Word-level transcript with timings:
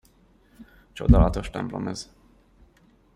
Csodálatos 0.91 1.49
templom 1.49 1.87
ez! 1.87 2.11